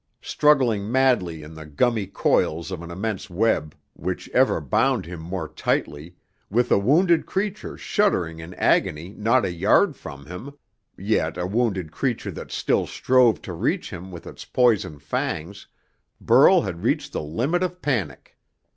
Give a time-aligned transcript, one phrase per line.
[0.23, 5.47] Struggling madly in the gummy coils of an immense web, which ever bound him more
[5.47, 6.15] tightly,
[6.49, 10.53] with a wounded creature shuddering in agony not a yard from him
[10.97, 15.67] yet a wounded creature that still strove to reach him with its poison fangs
[16.19, 18.39] Burl had reached the limit of panic.